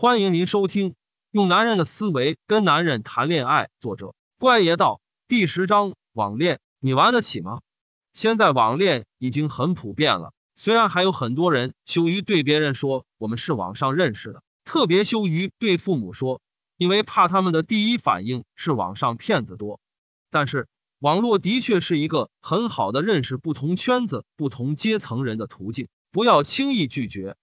[0.00, 0.90] 欢迎您收听
[1.32, 7.62] 《用男人的思维跟男人谈恋爱》，作者怪爷道第十章网恋，你玩得起吗？
[8.12, 16.40] 现在网恋已经很普遍了，虽然还有很多人羞于对别人说我们是网上认识的，特别羞于对父母说，
[16.76, 19.80] 因为怕他们的第一反应是网上骗子多。
[20.30, 20.68] 但是
[21.00, 25.88] 网络的确是一个很好的认识不同圈子、不同阶层人的途径。
[26.12, 27.36] 不要轻易拒绝，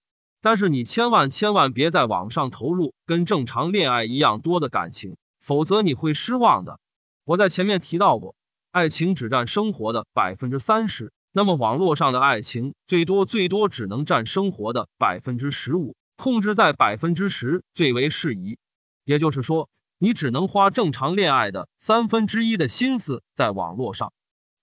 [0.46, 6.80] 但是你千万千万别在网上投入跟正常恋爱一样多的感情，否则你会失望的。
[7.24, 8.36] 我在前面提到过，
[8.70, 18.60] 爱情只占生活的百分之三十，那么网络上的爱情最多最多只能占生活的百分之十五，控制在百分之十最为适宜。
[19.04, 24.14] 也就是说，你只能花正常恋爱的三分之一的心思在网络上。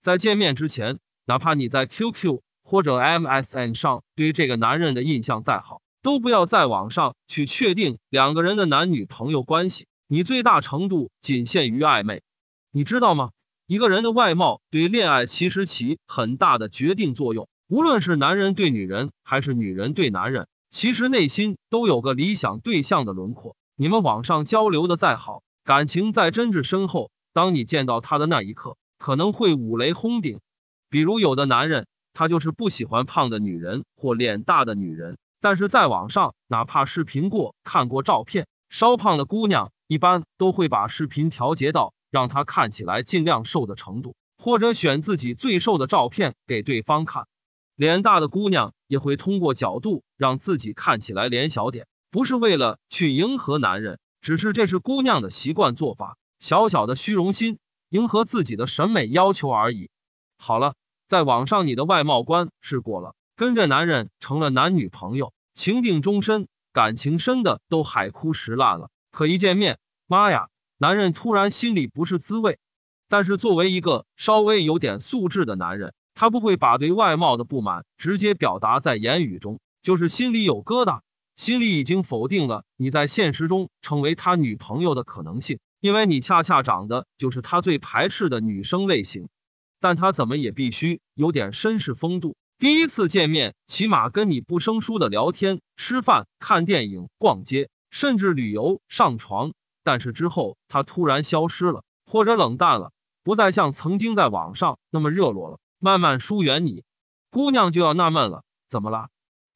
[0.01, 2.39] 在见面之前，哪怕你在 QQ。
[2.63, 9.85] 或者 MSN 上对这个男人的印象再好，都不要在网上去确定两个人的男女朋友关系。
[10.07, 12.21] 你最大程度仅限于暧昧，
[12.71, 13.31] 你知道吗？
[13.67, 17.47] 一个人的外貌对恋爱其实起很大的决定作用。
[17.67, 23.55] 无论是男人对女人，还是女人对男人，其实内心都有个理想对象的轮廓。
[23.75, 30.39] 你们网上交流的再好，感情再真挚深厚，当你见到他的那一刻，可能会五雷轰顶。
[30.89, 31.87] 比如有的男人。
[32.13, 47.27] 他就是不喜欢胖的女人或脸大的女人，但是在网上，哪怕视频过、看过照片，稍胖的姑娘一般都会把视频调节到让她看起来尽量瘦的程度，或者选自己最瘦的照片给对方看。
[47.75, 57.57] 脸大的姑娘也会通过角度让自己看起来脸小点，不是为了去迎合男人，只是这是姑娘的习惯做法，小小的虚荣心，
[57.89, 59.89] 迎合自己的审美要求而已。
[60.37, 60.75] 好了。
[61.07, 68.89] 在网上，你的外貌观是过了，跟这男人成了男女朋友，情定终身，感情深的都海枯石烂了。
[69.11, 72.57] 可一见面，妈呀，男人突然心里不是滋味。
[73.09, 81.01] 但是作为一个稍微有点素质的男人，他不会把对外貌的不满直接表达在言语中，就是心里有疙瘩，
[81.35, 89.27] 心里已经否定了你在现实中成为他女朋友的可能性，因为你恰恰长得就是他最排斥的女生类型。
[89.83, 92.37] 但他怎么也必须有点绅士风度。
[92.57, 99.51] 第一次见面，起码跟你不生疏的聊天、吃饭、看电影、逛街，甚至旅游、上床。
[99.83, 106.85] 但是之后他突然消失了，或者冷淡了，不再像曾经在网上那么热络了，慢慢疏远你。
[107.29, 109.09] 姑娘就要纳闷了，怎么了？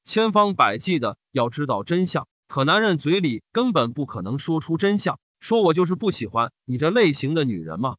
[0.03, 7.95] 千方百计的要知道真相，可男人嘴里根本不可能说出真相，说我就是不喜欢你这类型的女人吗？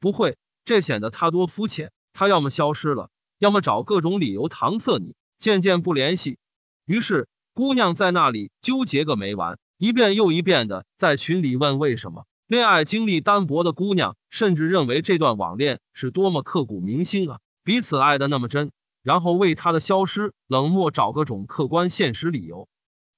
[0.00, 0.38] 不会。
[0.66, 6.38] 这显得他多肤浅，他要么消失了，要么找各种理由搪塞你，渐渐不联系。
[6.86, 12.26] 于是姑娘在那里纠结个没完，一遍又一遍的在群里问为什么。
[12.48, 18.72] 恋爱经历单薄的姑娘甚至认为这段网恋是多么刻骨铭心啊，彼此爱的那么真，
[19.04, 22.68] 然后为他的消失冷漠找各种客观现实理由。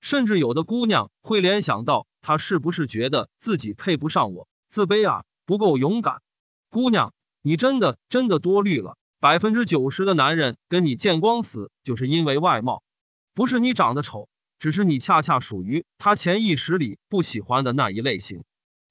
[0.03, 6.21] 甚至有的姑娘会联想到他是不是觉得自己配不上我，自卑啊，不够勇敢。
[6.69, 7.15] 姑娘。
[7.43, 12.83] 你真的真的多虑了，百分之九十的男人跟你见光死，就是因为外貌，
[13.35, 14.29] 不是你长得丑，
[14.59, 18.43] 只是你恰恰属于他潜意识里不喜欢的那一类型。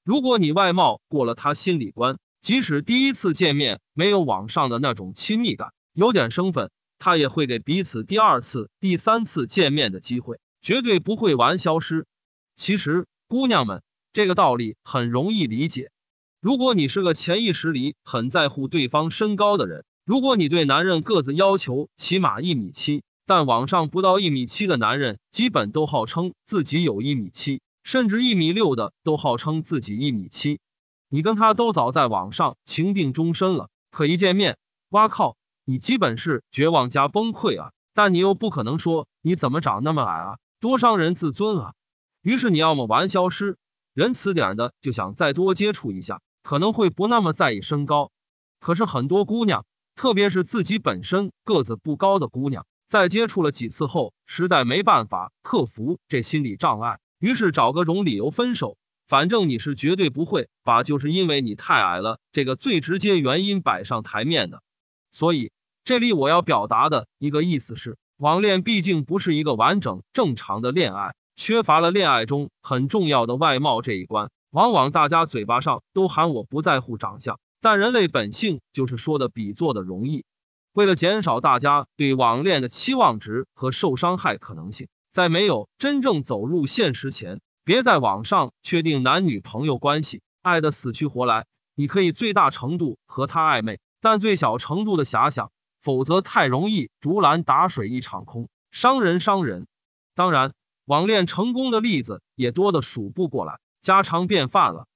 [0.04, 12.06] 如果你外貌过了他心理关，即使第一次见面没有网上的那种亲密感，有点生分，他也会给彼此第二次、第三次见面的机会，绝对不会玩消失。
[12.54, 13.82] 其实，姑娘们，
[14.12, 15.90] 这个道理很容易理解。
[16.40, 30.60] 如果你是个潜意识里很在乎对方身高的人，如果你对男人个子要求起码一米七，但网上不到一米七的男人基本都号称自己有一米七，甚至一米六的都号称自己一米七，
[31.08, 34.58] 你跟他都早在网上情定终身了，可一见面，
[34.90, 37.72] 哇靠，你基本是绝望加崩溃啊！
[37.92, 41.74] 但你又不可能说你怎么长那么矮啊，多伤人自尊啊！
[42.22, 43.56] 于是你要么玩消失，
[43.92, 46.20] 仁慈点的就想再多接触一下。
[46.48, 48.10] 可能会不那么在意身高，
[48.58, 58.78] 可是很多姑娘，特别是自己本身个子不高的姑娘，在接触了几次后，实在没办法克服这心理障碍，于是找各种理由分手。
[59.06, 64.62] 反正你是绝对不会把就是因为你太矮了这个最直接原因摆上台面的。
[65.10, 65.52] 所以
[65.84, 74.30] 这里我要表达的一个意思是，网恋毕竟不是一个完整正常的恋爱，缺乏了恋爱中很重要的外貌这一关。
[74.58, 80.24] 往往大家嘴巴上都喊我不在乎长相，但人类本性就是说的比做的容易。
[80.72, 91.46] 为了减少大家对网恋的期望值和受伤害可能性，在没有真正走入现实前，别在网上确定男女朋友关系，爱的死去活来。
[91.76, 99.68] 你可以最大程度和他暧昧，但最小程度的遐想，否则太容易竹篮打水一场空，伤人伤人。
[100.16, 100.52] 当然，
[100.86, 104.86] 网恋成功的例子也多得数不过来，家常便饭了。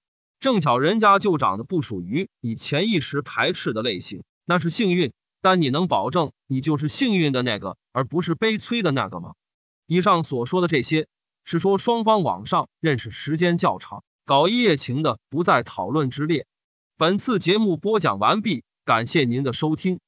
[0.41, 5.13] 正巧人家就长得不属于你潜意识排斥的类型，那是幸运。
[5.41, 9.35] 但你能保证你就是幸运的那个，而不是悲催的那个吗？
[9.87, 11.09] 以上所说的这些，
[11.45, 16.47] 是说双方网上认识时间较长，搞一夜情的不在讨论之列。
[16.97, 19.99] 本次节目播讲完毕，感谢您的收听。